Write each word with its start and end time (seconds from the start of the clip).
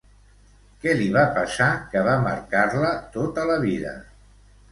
Què 0.85 0.93
li 1.01 1.09
va 1.17 1.25
passar, 1.35 1.67
que 1.91 2.03
va 2.09 2.15
marcar-la 2.23 2.89
tota 3.17 3.43
la 3.53 3.61
vida? 3.67 3.93